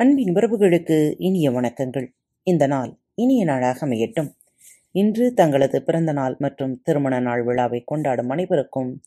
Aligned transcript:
அன்பின் 0.00 0.34
உறவுகளுக்கு 0.34 1.14
இனிய 1.18 1.50
வணக்கங்கள். 1.50 2.06
இந்த 2.42 2.66
நாள் 2.66 2.96
இனிய 3.14 3.44
நாளாக 3.44 3.86
அமையட்டும். 3.86 4.34
இன்று 4.92 5.34
தங்களது 5.34 5.82
பிறந்த 5.82 6.12
நாள் 6.12 6.36
மற்றும் 6.38 6.82
திருமண 6.82 7.20
நாள் 7.20 7.42
விழாவை 7.42 7.82
கொண்டாடும் 7.84 8.28
அனைவருக்கும் 8.28 9.02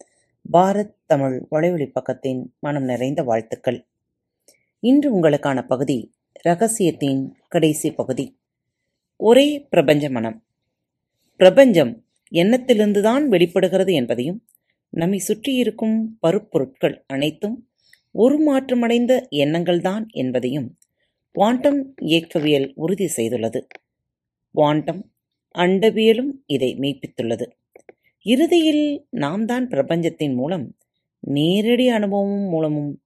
பாரத் 0.54 0.94
தமிழ் 1.06 1.48
வலைவழி 1.52 1.92
பக்கத்தின் 1.94 2.46
மனம் 2.60 2.84
நிறைந்த 2.84 3.24
வாழ்த்துக்கள். 3.24 3.86
இன்று 4.80 5.22
உங்களுக்கான 5.22 5.68
பகுதி 5.68 6.12
ரகசியத்தின் 6.42 7.36
கடைசி 7.48 7.92
பகுதி. 7.92 8.38
ஒரே 9.16 9.68
பிரபஞ்ச 9.70 10.10
மனம். 10.10 10.44
பிரபஞ்சம் 11.36 12.06
எண்ணத்திலிருந்துதான் 12.32 13.24
வெளிப்படுகிறது 13.24 13.94
என்பதையும் 13.94 14.46
நம்மை 14.90 15.18
சுற்றியிருக்கும் 15.18 16.18
பருப்பொருட்கள் 16.28 17.04
அனைத்தும் 17.08 17.71
உருமாற்றமடைந்த 18.18 19.28
எண்ணங்கள்தான் 19.32 20.06
என்பதையும் 20.08 20.78
குவாண்டம் 21.32 21.94
இயக்கவியல் 21.98 22.72
உறுதி 22.76 23.10
செய்துள்ளது. 23.18 23.68
குவாண்டம் 24.52 25.12
அண்டவியலும் 25.56 26.32
இதை 26.46 26.76
மெய்ப்பித்துள்ளது 26.76 27.44
இறுதியில் 28.22 29.08
நாம் 29.10 29.46
தான் 29.46 29.68
பிரபஞ்சத்தின் 29.68 30.34
மூலம் 30.34 30.76
நேரடி 31.20 31.88
அனுபவம் 31.88 32.50
மூலமும் 32.50 33.02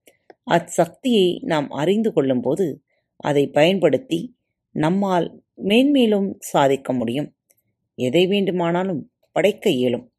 அச்சக்தியை 0.52 1.44
நாம் 1.46 1.70
அறிந்து 1.70 2.14
கொள்ளும்போது 2.14 2.84
அதை 3.16 3.48
பயன்படுத்தி 3.48 4.36
நம்மால் 4.72 5.44
மேன்மேலும் 5.56 6.36
சாதிக்க 6.40 6.94
முடியும். 6.94 7.36
எதை 7.96 8.28
வேண்டுமானாலும் 8.28 9.12
படைக்க 9.32 9.70
இயலும். 9.70 10.14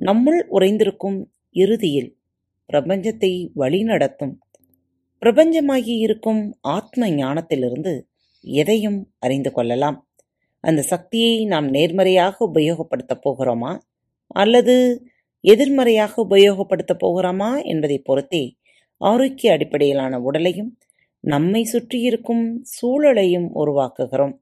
நம்முள் 0.00 0.42
உறைந்திருக்கும் 0.50 1.24
இறுதியில் 1.50 2.15
பிரபஞ்சத்தை 2.72 3.48
வழிநடத்தும். 3.56 4.34
பிரபஞ்சமாகி 5.18 5.96
இருக்கும் 5.98 6.58
ஆத்ம 6.60 7.08
ஞானத்திலிருந்து 7.08 8.00
எதையும் 8.40 9.12
அறிந்து 9.18 9.52
கொள்ளலாம். 9.52 10.08
அந்த 10.60 10.82
சக்தியை 10.82 11.44
நாம் 11.44 11.68
நேர்மறையாக 11.68 12.50
உபயோகப்படுத்தப் 12.54 13.20
போகிறோமா? 13.24 13.78
அல்லது 14.26 15.06
எதிர்மறையாக 15.40 16.26
உபயோகப்படுத்தப் 16.30 17.04
போகிறோமா 17.06 17.64
என்பதை 17.64 17.98
பொறுத்தே 17.98 18.56
ஆரோக்கிய 18.96 19.52
அடிப்படையிலான 19.52 20.20
உடலையும் 20.20 20.78
நம்மை 21.20 21.64
சுற்றியிருக்கும் 21.64 22.64
சூழலையும் 22.64 23.48
உருவாக்குகிறோம். 23.54 24.38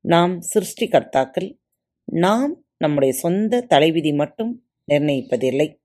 நாம் 0.00 0.40
சிருஷ்டிகர்த்தாக்கள் 0.54 1.58
நாம் 2.04 2.64
நம்முடைய 2.76 3.14
சொந்த 3.14 3.60
தலைவிதி 3.60 4.12
மட்டும் 4.12 4.62
நிர்ணயிப்பதில்லை. 4.92 5.80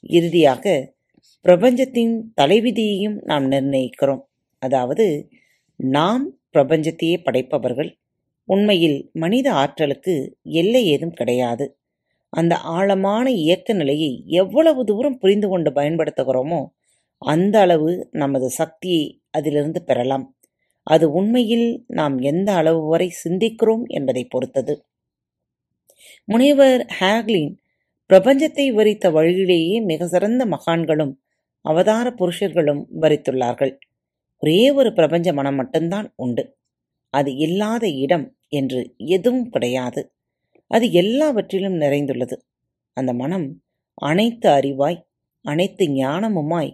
இறுதியாக 0.00 0.94
பிரபஞ்சத்தின் 1.44 2.32
தலைவிதியையும் 2.40 3.18
நாம் 3.24 3.50
நிர்ணயிக்கிறோம். 3.50 4.22
அதாவது 4.62 5.28
நாம் 5.76 6.24
பிரபஞ்சத்தையே 6.52 7.16
படைப்பவர்கள். 7.22 7.90
உண்மையில் 8.44 9.10
மனித 9.12 9.52
ஆற்றலுக்கு 9.52 10.14
எல்லை 10.42 10.86
ஏதும் 10.86 11.10
கிடையாது. 11.10 11.78
அந்த 12.32 12.56
ஆழமான 12.56 13.30
இயக்க 13.30 13.72
நிலையை 13.72 14.24
எவ்வளவு 14.26 14.84
தூரம் 14.84 15.18
புரிந்து 15.18 15.48
கொண்டு 15.48 15.70
பயன்படுத்துகிறோமோ 15.70 16.60
அந்த 17.22 17.60
அளவு 17.60 18.08
நமது 18.10 18.50
சக்தியை 18.50 19.04
அதிலிருந்து 19.30 19.82
பெறலாம். 19.82 20.26
அது 20.82 21.12
உண்மையில் 21.12 21.84
நாம் 21.86 22.18
எந்த 22.18 22.52
அளவு 22.52 22.82
வரை 22.88 23.08
சிந்திக்கிறோம் 23.24 23.84
என்பதை 23.86 24.24
பொறுத்தது. 24.24 24.74
முனைவர் 26.24 26.86
ஹேக்லின் 27.00 27.50
பிரபஞ்சத்தை 28.10 28.66
விவரித்த 28.70 29.10
வழியிலேயே 29.10 29.80
மிக 29.80 30.06
சிறந்த 30.06 30.42
மகான்களும் 30.46 31.14
அவதார 31.64 32.06
புருஷர்களும் 32.10 32.82
விவரித்துள்ளார்கள் 32.94 33.72
ஒரே 34.42 34.70
ஒரு 34.70 34.92
பிரபஞ்ச 34.92 35.32
மனம் 35.32 35.54
மட்டும்தான் 35.54 36.12
உண்டு. 36.16 36.44
அது 37.14 37.30
இல்லாத 37.36 37.88
இடம் 37.88 38.26
என்று 38.48 38.80
எதுவும் 38.96 39.48
கிடையாது. 39.48 40.00
அது 40.70 40.92
எல்லாவற்றிலும் 40.92 41.74
நிறைந்துள்ளது. 41.74 42.36
அந்த 42.96 43.12
மனம் 43.12 43.46
அனைத்து 44.02 44.48
அறிவாய் 44.50 44.98
அனைத்து 45.44 45.84
ஞானமுமாய் 45.86 46.70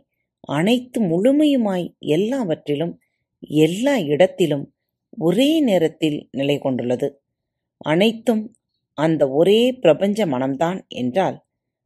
அனைத்து 0.49 0.99
முழுமையுமாய் 1.03 1.87
எல்லாவற்றிலும் 1.99 2.95
எல்லா 3.61 3.95
இடத்திலும் 3.99 4.65
ஒரே 5.19 5.61
நேரத்தில் 5.61 6.29
நிலை 6.31 6.59
கொண்டுள்ளது. 6.59 7.09
அனைத்தும் 7.85 8.43
அந்த 8.99 9.23
ஒரே 9.31 9.73
பிரபஞ்ச 9.73 10.27
மனம்தான் 10.27 10.79
என்றால் 10.95 11.37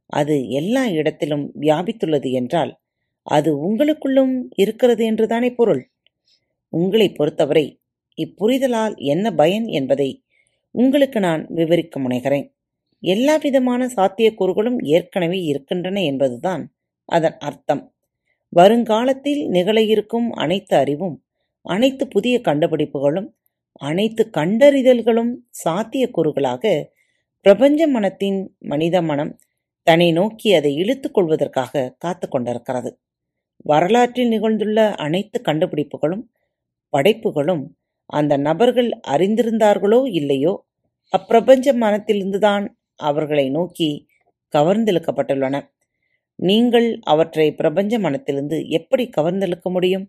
அது 0.09 0.35
எல்லா 0.49 0.83
இடத்திலும் 0.89 1.51
வியாபித்துள்ளது 1.59 2.31
என்றால் 2.31 2.71
அது 3.27 3.49
உங்களுக்குள்ளும் 3.67 4.33
இருக்கிறது 4.55 5.05
என்றுதானே 5.05 5.49
பொருள்? 5.51 5.81
உங்களை 6.73 7.07
பொறுத்தவரை 7.09 7.65
இப்புரிதலால் 8.17 8.95
என்ன 8.97 9.31
பயன் 9.31 9.67
என்பதை 9.67 10.09
உங்களுக்கு 10.75 11.19
நான் 11.19 11.47
விவரிக்க 11.49 11.99
முனைகிறேன். 11.99 12.47
எல்லா 13.03 13.35
விதமான 13.35 13.85
சாத்தியக்கூறுகளும் 13.87 14.79
ஏற்கனவே 14.87 15.39
இருக்கின்றன 15.41 16.01
என்பதுதான் 16.01 16.63
அதன் 17.09 17.37
அர்த்தம். 17.37 17.83
வருங்காலத்தில் 18.53 19.41
நிகழ 19.47 19.81
இருக்கும் 19.81 20.31
அனைத்து 20.31 20.75
அறிவும் 20.77 21.17
அனைத்து 21.65 22.07
புதிய 22.07 22.41
கண்டுபிடிப்புகளும் 22.41 23.29
அனைத்து 23.81 24.23
கண்டறிதல்களும் 24.37 25.31
சாத்தியக்கூறுகளாக 25.63 26.63
பிரபஞ்ச 27.45 27.87
மனத்தின் 27.87 28.39
மனித 28.59 29.01
மனம் 29.01 29.39
தன்னை 29.87 30.11
நோக்கி 30.11 30.53
அதை 30.53 30.71
இழுத்துக் 30.75 31.13
கொள்வதற்காக 31.13 31.95
காத்து 31.97 32.29
கொண்டிருக்கிறது. 32.29 32.89
வரலாற்றில் 33.65 34.27
நிகழ்ந்துள்ள 34.27 34.79
அனைத்து 34.95 35.41
கண்டுபிடிப்புகளும் 35.41 36.23
படைப்புகளும் 36.93 37.63
அந்த 38.09 38.37
நபர்கள் 38.37 38.89
அறிந்திருந்தார்களோ 39.07 39.99
இல்லையோ 40.11 40.53
அப்பிரபஞ்ச 41.13 41.67
மனத்திலிருந்துதான் 41.83 42.65
அவர்களை 42.99 43.45
நோக்கி 43.49 43.89
கவர்ந்தெழுக்கப்பட்டுள்ளன. 44.53 45.55
நீங்கள் 46.39 46.87
அவற்றை 47.03 47.47
பிரபஞ்ச 47.51 47.93
மனத்திலிருந்து 47.99 48.67
எப்படி 48.69 49.09
கவர்ந்தெழுக்க 49.17 49.69
முடியும்? 49.69 50.05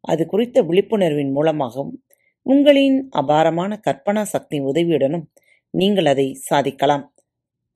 அது 0.00 0.26
குறித்த 0.26 0.62
விழிப்புணர்வின் 0.62 1.32
மூலமாகவும் 1.32 1.92
உங்களின் 2.46 2.98
அபாரமான 3.10 3.80
கற்பனா 3.86 4.22
சக்தி 4.22 4.60
உதவியுடனும் 4.60 5.26
நீங்கள் 5.70 6.06
அதை 6.06 6.26
சாதிக்கலாம். 6.34 7.04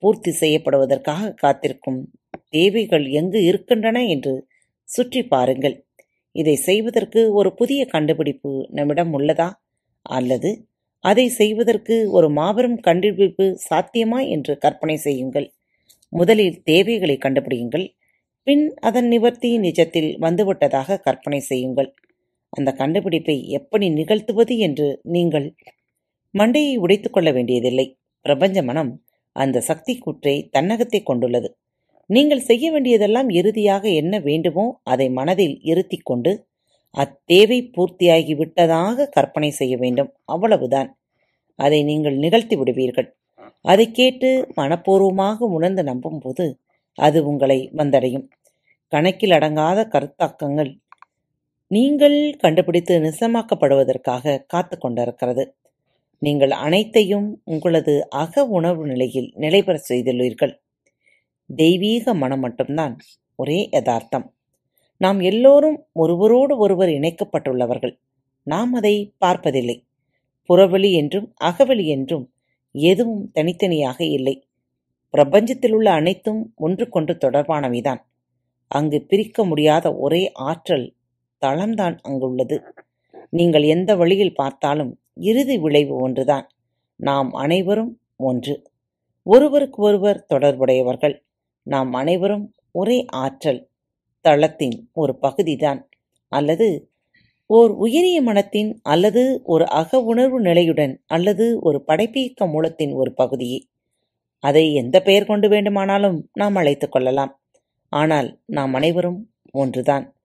பூர்த்தி 0.03 0.31
செய்யப்படுவதற்காக 0.31 1.33
காத்திருக்கும் 1.33 1.99
தேவைகள் 2.49 3.05
எங்கு 3.11 3.43
இருக்கின்றன 3.43 3.97
என்று 4.05 4.33
சுற்றி 4.93 5.21
பாருங்கள். 5.23 5.75
இதை 6.35 6.55
செய்வதற்கு 6.67 7.21
ஒரு 7.33 7.49
புதிய 7.53 7.81
கண்டுபிடிப்பு 7.85 8.51
நம்மிடம் 8.69 9.11
உள்ளதா? 9.17 9.49
அல்லது 10.05 10.49
அதை 11.03 11.25
செய்வதற்கு 11.29 11.95
ஒரு 12.11 12.27
மாபெரும் 12.29 12.77
கண்டுபிடிப்பு 12.79 13.45
சாத்தியமா 13.69 14.19
என்று 14.27 14.53
கற்பனை 14.57 14.97
செய்யுங்கள். 14.97 15.47
முதலில் 16.13 16.55
தேவைகளை 16.63 17.15
கண்டுபிடியுங்கள். 17.17 17.85
பின் 18.47 18.63
அதன் 18.79 19.07
நிவர்த்தி 19.07 19.49
நிஜத்தில் 19.59 20.11
வந்துவிட்டதாக 20.19 20.99
கற்பனை 20.99 21.39
செய்யுங்கள். 21.39 21.89
அந்த 22.53 22.69
கண்டுபிடிப்பை 22.71 23.35
எப்படி 23.49 23.87
நிகழ்த்துவது 23.89 24.55
என்று 24.57 24.87
நீங்கள் 25.15 25.47
மண்டையை 26.33 26.73
உடைத்துக்கொள்ள 26.77 27.29
வேண்டியதில்லை. 27.33 27.87
பிரபஞ்ச 28.25 28.57
மனம் 28.63 28.91
அந்த 29.35 29.61
சக்தி 29.61 29.93
கூற்றை 29.97 30.35
தன்னகத்தை 30.51 30.99
கொண்டுள்ளது. 31.03 31.49
நீங்கள் 32.09 32.39
செய்ய 32.39 32.71
வேண்டியதெல்லாம் 32.71 33.29
இறுதியாக 33.29 33.83
என்ன 33.89 34.19
வேண்டுமோ 34.19 34.65
அதை 34.83 35.09
மனதில் 35.09 35.57
இருத்தி 35.63 35.97
கொண்டு 35.97 36.31
அத்தேவை 36.95 37.59
பூர்த்தியாகி 37.75 38.33
விட்டதாக 38.35 39.07
கற்பனை 39.07 39.51
செய்ய 39.51 39.77
வேண்டும். 39.77 40.09
அவ்வளவுதான். 40.25 40.89
அதை 41.55 41.83
நீங்கள் 41.83 42.17
நிகழ்த்தி 42.17 42.55
விடுவீர்கள். 42.55 43.07
அதை 43.61 43.91
கேட்டு 43.91 44.29
மனப்பூர்வமாக 44.55 45.47
உணர்ந்து 45.47 45.83
நம்பும்போது 45.83 46.45
அது 46.97 47.25
உங்களை 47.25 47.71
வந்தடையும். 47.75 48.25
கணக்கில் 48.87 49.31
அடங்காத 49.31 49.79
கருத்தாக்கங்கள் 49.87 50.71
நீங்கள் 51.67 52.17
கண்டுபிடித்து 52.37 52.93
நிசமாக்கப்படுவதற்காக 52.99 54.43
காத்து 54.45 54.77
கொண்டிருக்கிறது. 54.77 55.43
நீங்கள் 56.17 56.51
அனைத்தையும் 56.51 57.41
உங்களது 57.43 57.93
அக 58.09 58.43
உணர்வு 58.47 58.85
நிலையில் 58.85 59.29
நிலைபெற 59.35 59.77
செய்துள்ளீர்கள். 59.89 60.53
தெய்வீக 61.55 62.13
மனம் 62.13 62.39
மட்டும்தான் 62.39 62.97
ஒரே 63.35 63.69
யதார்த்தம். 63.71 64.35
நாம் 64.97 65.19
எல்லோரும் 65.19 65.87
ஒருவரோடு 65.91 66.57
ஒருவர் 66.57 66.89
இணைக்கப்பட்டுள்ளவர்கள். 66.89 67.99
நாம் 68.43 68.73
அதை 68.73 69.13
பார்ப்பதில்லை. 69.17 69.85
புறவெளி 70.49 70.91
என்றும் 70.91 71.33
அகவெளி 71.43 71.85
என்றும் 71.85 72.33
எதுவும் 72.71 73.31
தனித்தனியாக 73.31 74.03
இல்லை. 74.03 74.47
பிரபஞ்சத்தில் 75.17 75.73
உள்ள 75.73 75.91
அனைத்தும் 75.91 76.53
ஒன்றுக்கொன்று 76.55 77.17
தொடர்பானவைதான். 77.25 77.99
அங்கு 78.67 79.05
பிரிக்க 79.05 79.45
முடியாத 79.45 79.95
ஒரே 79.95 80.31
ஆற்றல் 80.31 80.95
தளம்தான் 81.45 81.97
அங்குள்ளது. 82.01 82.63
நீங்கள் 83.29 83.63
எந்த 83.63 83.95
வழியில் 83.95 84.33
பார்த்தாலும் 84.33 84.99
இறுதி 85.13 85.57
விளைவு 85.57 85.95
ஒன்றுதான். 85.95 86.49
நாம் 86.95 87.31
அனைவரும் 87.31 87.99
ஒன்று. 88.15 88.63
ஒருவருக்கு 89.23 89.83
ஒருவர் 89.83 90.25
தொடர்புடையவர்கள். 90.25 91.23
நாம் 91.63 91.93
அனைவரும் 91.93 92.53
ஒரே 92.71 93.05
ஆற்றல் 93.05 93.69
தளத்தின் 94.21 94.89
ஒரு 94.93 95.17
பகுதிதான். 95.19 95.89
அல்லது 96.27 96.89
ஓர் 97.45 97.71
உயரிய 97.71 98.21
மனத்தின் 98.21 98.79
அல்லது 98.83 99.41
ஒரு 99.43 99.67
அக 99.67 100.01
உணர்வு 100.01 100.41
நிலையுடன் 100.41 101.03
அல்லது 101.05 101.59
ஒரு 101.61 101.83
படைப்பியக்க 101.83 102.47
மூலத்தின் 102.47 102.93
ஒரு 102.93 103.13
பகுதியே. 103.13 103.59
அதை 104.39 104.73
எந்த 104.73 105.01
பெயர் 105.01 105.25
கொண்டு 105.25 105.49
வேண்டுமானாலும் 105.49 106.29
நாம் 106.33 106.55
அழைத்து 106.55 106.89
கொள்ளலாம். 106.89 107.41
ஆனால் 107.89 108.41
நாம் 108.45 108.73
அனைவரும் 108.73 109.33
ஒன்றுதான். 109.51 110.15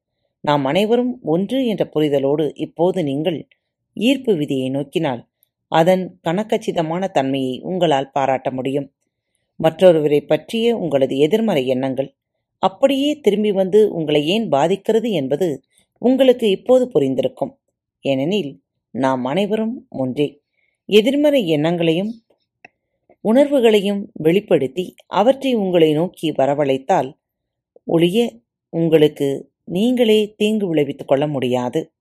நாம் 0.41 0.65
அனைவரும் 0.65 1.19
ஒன்று 1.23 1.67
என்ற 1.67 1.91
புரிதலோடு 1.95 2.51
இப்போது 2.55 3.03
நீங்கள் 3.03 3.49
ஈர்ப்பு 3.93 4.35
விதியை 4.37 4.69
நோக்கினால் 4.71 5.27
அதன் 5.69 6.21
கணக்கச்சிதமான 6.29 7.09
தன்மையை 7.09 7.61
உங்களால் 7.61 8.11
பாராட்ட 8.11 8.51
முடியும். 8.51 8.96
மற்றொருவரை 9.63 10.27
பற்றிய 10.27 10.77
உங்களது 10.77 11.17
எதிர்மறை 11.19 11.67
எண்ணங்கள். 11.67 12.15
அப்படியே 12.59 13.21
திரும்பி 13.21 13.53
வந்து 13.53 13.93
உங்களை 13.93 14.27
ஏன் 14.27 14.49
பாதிக்கிறது 14.49 15.11
என்பது 15.11 15.63
உங்களுக்கு 15.99 16.51
இப்போது 16.51 16.91
புரிந்திருக்கும். 16.95 17.57
ஏனெனில் 18.01 18.63
நாம் 18.91 19.25
அனைவரும் 19.25 19.87
ஒன்றே. 19.89 20.41
எதிர்மறை 20.87 21.49
எண்ணங்களையும் 21.49 22.23
உணர்வுகளையும் 23.21 24.11
வெளிப்படுத்தி 24.13 24.95
அவற்றை 25.07 25.55
உங்களை 25.55 25.93
நோக்கி 25.93 26.33
வரவழைத்தால் 26.33 27.13
ஒழிய 27.85 28.33
உங்களுக்கு 28.69 29.51
நீங்களே 29.65 30.35
தீங்கு 30.37 30.67
விளைவித்துக் 30.67 31.09
கொள்ள 31.09 31.27
முடியாது. 31.27 31.93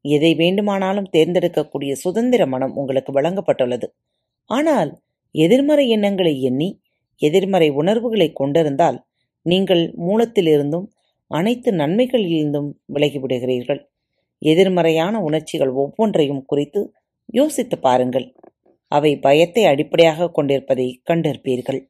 எதை 0.00 0.34
வேண்டுமானாலும் 0.34 1.08
தேர்ந்தெடுக்கக்கூடிய 1.12 1.92
சுதந்திர 1.92 2.46
மனம் 2.46 2.76
உங்களுக்கு 2.76 3.20
வழங்கப்பட்டுள்ளது. 3.20 3.84
ஆனால் 4.44 5.00
எதிர்மறை 5.30 5.88
எண்ணங்களை 5.88 6.42
எண்ணி 6.42 6.80
எதிர்மறை 7.20 7.68
உணர்வுகளை 7.70 8.28
கொண்டிருந்தால் 8.32 8.98
நீங்கள் 9.46 9.82
மூலத்திலிருந்தும் 10.06 10.86
அனைத்து 11.30 11.70
நன்மைகளிலிருந்தும் 11.72 12.68
விலகிவிடுகிறீர்கள் 12.94 13.80
எதிர்மறையான 14.42 15.14
உணர்ச்சிகள் 15.20 15.72
ஒவ்வொன்றையும் 15.72 16.44
குறித்து 16.46 16.80
யோசித்து 17.34 17.76
பாருங்கள். 17.78 18.26
அவை 18.92 19.12
பயத்தை 19.16 19.64
அடிப்படையாக 19.64 20.28
கொண்டிருப்பதை 20.28 20.86
கண்டிருப்பீர்கள். 21.10 21.80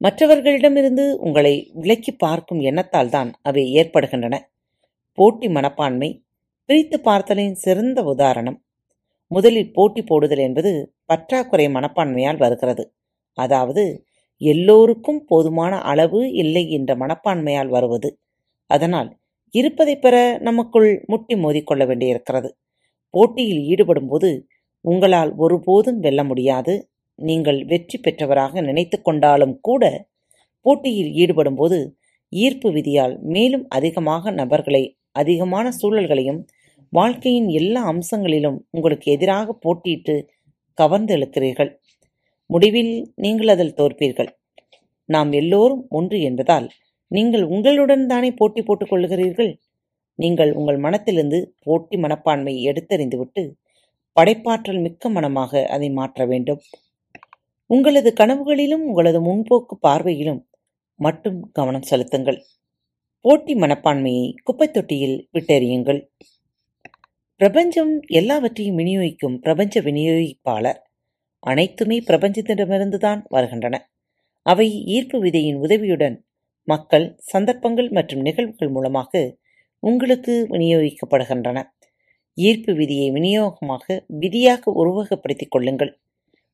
மற்றவர்களிடமிருந்து 0.00 1.04
உங்களை 1.18 1.54
விலக்கி 1.72 2.12
பார்க்கும் 2.16 2.60
எண்ணத்தால் 2.60 3.10
தான் 3.10 3.30
அவை 3.42 3.64
ஏற்படுகின்றன. 3.72 4.36
போட்டி 5.18 5.48
மனப்பான்மை 5.48 6.10
பிரித்து 6.68 6.98
பார்த்தலின் 7.00 7.56
சிறந்த 7.64 8.02
உதாரணம். 8.04 8.58
முதலில் 9.30 9.72
போட்டி 9.72 10.02
போடுதல் 10.02 10.38
என்பது 10.38 10.70
பற்றாக்குறை 11.04 11.66
மனப்பான்மையால் 11.68 12.36
வருகிறது. 12.36 12.84
அதாவது 13.38 13.84
எல்லோருக்கும் 14.40 15.20
போதுமான 15.24 15.72
அளவு 15.82 16.20
இல்லை 16.42 16.64
என்ற 16.70 16.90
மனப்பான்மையால் 16.96 17.70
வருவது. 17.76 18.10
அதனால் 18.70 19.08
இருப்பதை 19.54 19.94
பெற 19.96 20.16
நமக்குள் 20.40 20.88
முட்டி 21.06 21.34
மோதிக்கொள்ள 21.36 21.82
வேண்டியிருக்கிறது. 21.86 22.50
போட்டியில் 23.14 23.62
ஈடுபடும்போது 23.72 24.30
உங்களால் 24.84 25.32
ஒருபோதும் 25.36 26.00
வெல்ல 26.00 26.20
முடியாது. 26.24 26.74
நீங்கள் 27.18 27.60
வெற்றி 27.64 27.96
பெற்றவராக 27.98 28.60
நினைத்து 28.60 28.96
கொண்டாலும் 29.00 29.54
கூட 29.60 29.84
போட்டியில் 30.66 31.12
ஈடுபடும்போது 31.22 31.78
ஈர்ப்பு 32.32 32.68
விதியால் 32.72 33.14
மேலும் 33.26 33.64
அதிகமாக 33.68 34.30
நபர்களை 34.30 34.82
அதிகமான 35.12 35.66
சூழல்களையும் 35.80 36.40
வாழ்க்கையின் 36.92 37.48
எல்லா 37.50 37.80
அம்சங்களிலும் 37.84 38.58
உங்களுக்கு 38.70 39.06
எதிராக 39.12 39.54
போட்டியிட்டு 39.64 40.14
கவர்ந்து 40.78 41.12
இழுக்கிறீர்கள் 41.16 41.70
முடிவில் 42.50 43.12
நீங்கள் 43.14 43.48
அதில் 43.48 43.74
தோற்பீர்கள். 43.74 44.28
நாம் 45.04 45.32
எல்லோரும் 45.32 45.86
ஒன்று 45.88 46.20
என்பதால் 46.20 46.70
நீங்கள் 47.08 47.42
உங்களுடன் 47.42 48.06
தானே 48.06 48.30
போட்டி 48.30 48.62
போட்டுக் 48.62 48.92
கொள்கிறீர்கள் 48.92 49.58
நீங்கள் 50.14 50.52
உங்கள் 50.52 50.76
மனத்திலிருந்து 50.76 51.54
போட்டி 51.62 51.96
மனப்பான்மையை 51.96 52.62
எடுத்தறிந்துவிட்டு 52.64 53.52
படைப்பாற்றல் 54.12 54.80
மிக்க 54.80 55.08
மனமாக 55.08 55.66
அதை 55.66 55.90
மாற்ற 55.90 56.26
வேண்டும். 56.26 56.60
உங்களது 57.66 58.12
கனவுகளிலும் 58.20 58.84
உங்களது 58.84 59.20
முன்போக்கு 59.20 59.78
பார்வையிலும் 59.88 60.42
மட்டும் 60.94 61.50
கவனம் 61.52 61.82
செலுத்துங்கள். 61.82 62.42
போட்டி 63.20 63.54
மனப்பான்மையை 63.54 64.34
குப்பைத் 64.44 64.72
தொட்டியில் 64.72 65.28
விட்டெறியுங்கள். 65.32 66.06
பிரபஞ்சம் 67.36 68.00
எல்லாவற்றையும் 68.06 68.78
விநியோகிக்கும் 68.78 69.38
பிரபஞ்ச 69.40 69.80
விநியோகிப்பாளர் 69.80 70.86
அனைத்துமே 71.40 71.98
பிரபஞ்சத்திடமிருந்துதான் 71.98 73.22
வருகின்றன. 73.28 73.76
அவை 74.42 74.68
ஈர்ப்பு 74.86 75.18
விதையின் 75.20 75.58
உதவியுடன் 75.58 76.16
மக்கள் 76.64 77.06
சந்தர்ப்பங்கள் 77.18 77.88
மற்றும் 77.90 78.20
நிகழ்வுகள் 78.20 78.68
மூலமாக 78.68 79.36
உங்களுக்கு 79.82 80.46
விநியோகிக்கப்படுகின்றன. 80.48 81.58
ஈர்ப்பு 82.38 82.72
விதியை 82.74 83.08
விநியோகமாக 83.10 84.04
விதியாக 84.08 84.72
உருவகப்படுத்திக் 84.72 85.50
கொள்ளுங்கள். 85.50 85.92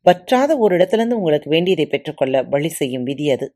வற்றாத 0.06 0.58
ஒரு 0.58 0.74
இடத்திலிருந்து 0.74 1.16
உங்களுக்கு 1.16 1.50
வேண்டியதை 1.50 1.86
பெற்றுக்கொள்ள 1.86 2.42
வழி 2.42 2.68
செய்யும் 2.68 3.02
விதி 3.02 3.30
அது. 3.30 3.46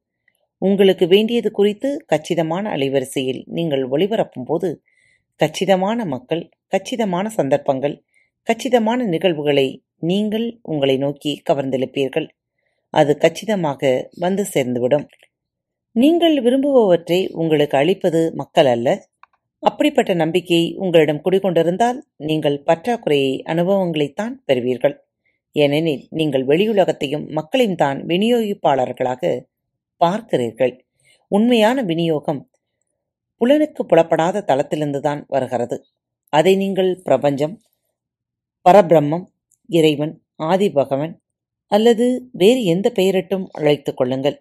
உங்களுக்கு 0.58 1.06
வேண்டியது 1.06 1.50
குறித்து 1.50 2.04
கச்சிதமான 2.06 2.64
அலைவரிசையில் 2.76 3.44
நீங்கள் 3.46 3.84
ஒளிபரப்பும் 3.90 4.46
போது 4.46 4.82
கச்சிதமான 5.40 6.04
மக்கள் 6.04 6.42
கச்சிதமான 6.68 7.28
சந்தர்ப்பங்கள் 7.28 7.94
கச்சிதமான 8.48 9.00
நிகழ்வுகளை 9.14 9.66
நீங்கள் 10.10 10.44
உங்களை 10.62 10.94
நோக்கி 11.02 11.32
கவர்ந்தெழுப்பீர்கள். 11.48 12.26
அது 12.94 13.12
கச்சிதமாக 13.24 13.90
வந்து 14.24 14.42
சேர்ந்துவிடும். 14.54 15.04
நீங்கள் 15.96 16.36
விரும்புபவற்றை 16.46 17.18
உங்களுக்கு 17.40 17.76
அளிப்பது 17.76 18.20
மக்கள் 18.40 18.70
அல்ல. 18.74 18.88
அப்படிப்பட்ட 19.62 20.12
நம்பிக்கை 20.14 20.62
உங்களிடம் 20.84 21.22
குடிகொண்டிருந்தால் 21.26 21.98
நீங்கள் 22.28 22.58
பற்றாக்குறையை 22.68 23.34
அனுபவங்களைத்தான் 23.52 24.34
பெறுவீர்கள். 24.48 24.96
ஏனெனில் 25.56 26.02
நீங்கள் 26.18 26.44
வெளியுலகத்தையும் 26.44 27.28
மக்களையும் 27.40 27.80
தான் 27.84 28.00
விநியோகிப்பாளர்களாக 28.12 29.22
பார்க்கிறீர்கள். 30.00 30.74
உண்மையான 31.30 31.82
விநியோகம் 31.82 32.42
புலனுக்கு 33.40 33.82
புலப்படாத 33.90 34.46
தளத்திலிருந்து 34.50 35.00
தான் 35.00 35.20
வருகிறது. 35.28 35.76
அதை 36.32 36.52
நீங்கள் 36.56 36.90
பிரபஞ்சம் 37.08 37.54
பரபிரம்மம் 38.68 39.22
இறைவன் 39.70 40.12
ஆதிபகவன் 40.36 41.12
அல்லது 41.72 42.06
வேறு 42.32 42.64
எந்த 42.64 42.88
பெயரிட்டும் 42.96 43.44
அழைத்து 43.50 43.94
கொள்ளுங்கள். 43.94 44.34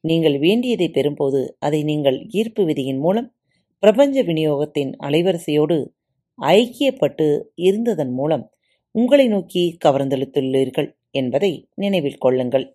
நீங்கள் 0.00 0.36
வேண்டியதை 0.38 0.88
பெறும்போது 0.88 1.40
அதை 1.58 1.82
நீங்கள் 1.82 2.18
ஈர்ப்பு 2.30 2.62
விதியின் 2.64 3.00
மூலம் 3.00 3.28
பிரபஞ்ச 3.82 4.22
விநியோகத்தின் 4.22 4.92
அலைவரிசையோடு 5.06 5.76
ஐக்கியப்பட்டு 6.38 7.26
இருந்ததன் 7.56 8.12
மூலம் 8.12 8.44
உங்களை 8.94 9.26
நோக்கி 9.28 9.64
கவர்ந்தெழுத்துள்ளீர்கள் 9.84 10.88
என்பதை 11.10 11.52
நினைவில் 11.74 12.18
கொள்ளுங்கள். 12.18 12.66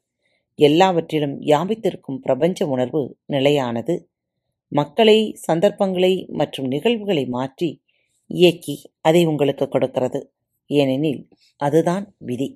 எல்லாவற்றிலும் 0.59 1.35
யாபித்திருக்கும் 1.43 2.19
பிரபஞ்ச 2.19 2.67
உணர்வு 2.67 3.01
நிலையானது 3.25 3.95
மக்களை 4.71 5.17
சந்தர்ப்பங்களை 5.47 6.13
மற்றும் 6.31 6.67
நிகழ்வுகளை 6.67 7.25
மாற்றி 7.37 7.71
இயக்கி 8.31 8.77
அதை 9.01 9.23
உங்களுக்கு 9.25 9.67
கொடுக்கிறது. 9.67 10.21
ஏனெனில் 10.79 11.21
அதுதான் 11.59 12.05
விதி. 12.29 12.49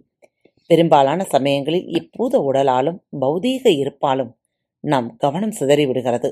பெரும்பாலான 0.70 1.24
சமயங்களில் 1.34 1.88
இப்பூத 1.98 2.36
உடலாலும் 2.50 3.00
பௌதீக 3.22 3.64
இருப்பாலும் 3.82 4.32
நாம் 4.84 5.08
கவனம் 5.16 5.58
சிதறிவிடுகிறது 5.60 6.30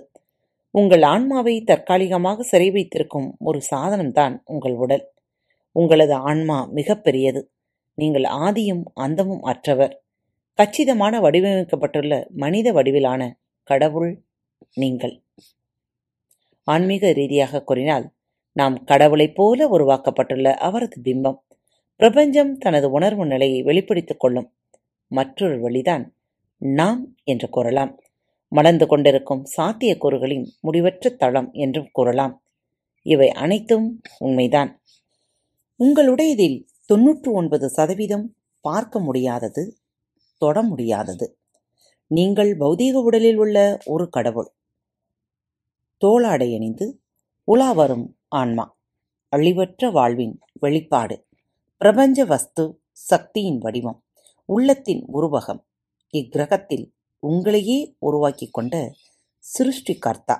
உங்கள் 0.75 1.03
ஆன்மாவை 1.03 1.55
தற்காலிகமாக 1.63 2.43
சிறை 2.43 2.69
வைத்திருக்கும் 2.71 3.27
ஒரு 3.39 3.59
சாதனம்தான் 3.71 4.35
உங்கள் 4.45 4.75
உடல். 4.75 5.03
உங்களது 5.75 6.15
ஆன்மா 6.29 6.57
மிகப்பெரியது 6.75 7.41
நீங்கள் 7.97 8.25
ஆதியும் 8.45 8.83
அந்தமும் 8.93 9.43
அற்றவர். 9.51 9.93
கச்சிதமான 10.59 11.19
வடிவமைக்கப்பட்டுள்ள 11.19 12.13
மனித 12.35 12.67
வடிவிலான 12.71 13.21
கடவுள் 13.69 14.11
நீங்கள். 14.73 15.15
ஆன்மீக 16.67 17.11
ரீதியாக 17.11 17.63
கூறினால் 17.63 18.05
நாம் 18.55 18.75
கடவுளைப் 18.83 19.35
போல 19.35 19.67
உருவாக்கப்பட்டுள்ள 19.75 20.47
அவரது 20.67 20.97
பிம்பம். 21.03 21.39
பிரபஞ்சம் 21.99 22.57
தனது 22.57 22.91
உணர்வு 22.91 23.25
நிலையை 23.25 23.63
வெளிப்படுத்திக் 23.63 24.19
கொள்ளும் 24.19 24.53
மற்றொரு 25.07 25.59
வழிதான் 25.61 26.15
நாம் 26.57 27.15
என்று 27.23 27.49
கூறலாம். 27.49 27.99
மலர்ந்து 28.47 28.85
கொண்டிருக்கும் 28.87 29.43
சாத்தியக்கூறுகளின் 29.57 30.45
முடிவற்ற 30.59 31.09
தளம் 31.09 31.49
என்றும் 31.53 31.89
கூறலாம். 31.91 32.43
இவை 33.05 33.29
அனைத்தும் 33.29 34.01
உண்மைதான். 34.19 34.81
உங்களுடையதில் 35.79 36.57
தொன்னூற்று 36.85 37.31
ஒன்பது 37.31 37.69
சதவீதம் 37.69 38.35
பார்க்க 38.61 38.99
முடியாதது 38.99 39.63
தொட 40.37 40.61
முடியாதது. 40.61 41.37
நீங்கள் 42.07 42.57
பௌதீக 42.57 42.93
உடலில் 42.93 43.35
உள்ள 43.35 43.77
ஒரு 43.85 44.09
கடவுள். 44.09 44.49
தோளாடை 46.01 46.49
அணிந்து 46.55 47.01
உலா 47.43 47.71
வரும் 47.71 48.17
ஆன்மா 48.27 48.65
அழிவற்ற 49.35 49.91
வாழ்வின் 49.91 50.39
வெளிப்பாடு. 50.59 51.15
பிரபஞ்ச 51.83 52.25
வஸ்து 52.25 52.81
சக்தியின் 52.91 53.57
வடிவம் 53.57 54.03
உள்ளத்தின் 54.45 55.05
உருவகம் 55.13 55.59
இக்கிரகத்தில் 56.13 56.85
உங்களையே 57.27 57.95
உருவாக்கிக் 57.99 58.53
கொண்ட 58.53 58.91
சிருஷ்டிகர்த்தா. 59.43 60.35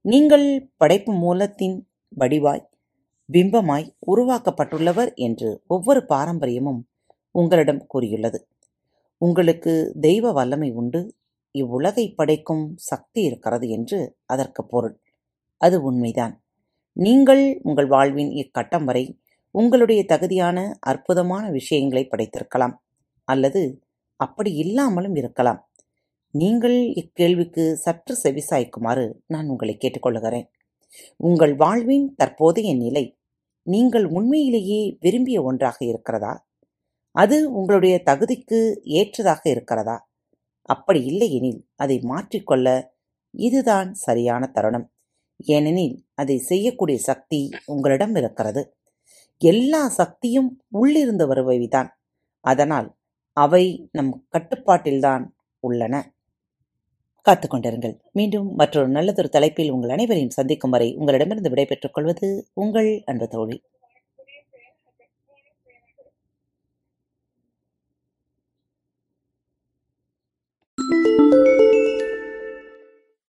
நீங்கள் 0.00 0.70
படைப்பு 0.76 1.12
மூலத்தின் 1.12 1.86
வடிவாய் 2.08 2.68
பிம்பமாய் 3.32 3.88
உருவாக்கப்பட்டுள்ளவர் 4.06 5.14
என்று 5.14 5.62
ஒவ்வொரு 5.66 6.06
பாரம்பரியமும் 6.06 6.88
உங்களிடம் 7.30 7.86
கூறியுள்ளது. 7.86 8.48
உங்களுக்கு 9.18 9.94
தெய்வ 10.00 10.32
வல்லமை 10.32 10.72
உண்டு 10.72 11.16
இவ்வுலகை 11.50 12.14
படைக்கும் 12.14 12.72
சக்தி 12.76 13.22
இருக்கிறது 13.22 13.68
என்று 13.68 14.16
அதற்கு 14.26 14.66
பொருள். 14.66 15.00
அது 15.56 15.82
உண்மைதான். 15.82 16.44
நீங்கள் 16.92 17.60
உங்கள் 17.62 17.86
வாழ்வின் 17.86 18.30
இக்கட்டம் 18.30 18.84
வரை 18.84 19.20
உங்களுடைய 19.58 20.00
தகுதியான 20.04 20.58
அற்புதமான 20.90 21.44
விஷயங்களை 21.50 22.02
படைத்திருக்கலாம். 22.10 22.74
அல்லது 23.28 23.62
அப்படி 24.20 24.50
இல்லாமலும் 24.54 25.14
இருக்கலாம். 25.14 25.60
நீங்கள் 26.34 26.78
இக்கேள்விக்கு 27.02 27.64
சற்று 27.84 28.14
செவிசாய்க்குமாறு 28.22 29.04
நான் 29.26 29.48
உங்களை 29.48 29.74
கேட்டுக்கொள்கிறேன் 29.78 30.46
உங்கள் 31.28 31.54
வாழ்வின் 31.54 32.06
தற்போதைய 32.14 32.70
நிலை 32.74 33.04
நீங்கள் 33.66 34.06
உண்மையிலேயே 34.16 34.82
விரும்பிய 35.00 35.38
ஒன்றாக 35.42 35.78
இருக்கிறதா? 35.84 36.32
அது 37.14 37.36
உங்களுடைய 37.58 37.94
தகுதிக்கு 38.04 38.58
ஏற்றதாக 38.98 39.42
இருக்கிறதா? 39.54 39.96
அப்படி 40.68 41.00
இல்லையெனில் 41.04 41.60
அதை 41.74 41.96
மாற்றிக்கொள்ள 42.12 42.68
இதுதான் 43.34 43.90
சரியான 44.06 44.42
தருணம். 44.46 44.86
ஏனெனில் 45.54 45.96
அதை 46.14 46.36
செய்யக்கூடிய 46.50 46.98
சக்தி 47.08 47.40
உங்களிடம் 47.66 48.14
இருக்கிறது. 48.14 48.62
எல்லா 49.38 49.88
சக்தியும் 49.88 50.60
உள்ளிருந்து 50.68 51.34
வருபவைதான். 51.34 51.88
அதனால் 52.40 52.94
அவை 53.32 53.88
நம் 53.92 54.26
கட்டுப்பாட்டில்தான் 54.32 55.24
உள்ளன. 55.60 56.12
காத்துக்கொண்டிருங்கள் 57.26 57.94
மீண்டும் 58.12 58.54
மற்றொரு 58.54 58.88
நல்லதொரு 58.88 59.28
தலைப்பில் 59.28 59.70
உங்கள் 59.70 59.90
அனைவரையும் 59.90 60.30
சந்திக்கும் 60.30 60.70
வரை 60.70 60.96
உங்களிடமிருந்து 60.96 61.48
விடைபெற்றுக் 61.48 61.94
கொள்வது 61.94 62.48
உங்கள் 62.54 63.02
அன்பு 63.06 63.28
தோழி. 63.28 63.62